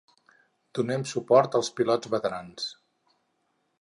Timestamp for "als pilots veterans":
1.59-2.67